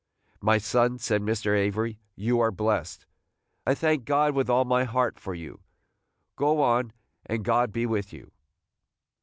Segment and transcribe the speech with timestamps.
[0.41, 1.55] "My son," said Mr.
[1.55, 3.05] Avery, "you are blessed.
[3.67, 5.59] I thank God with all my heart for you.
[6.35, 6.91] Go on,
[7.27, 8.31] and God be with you!"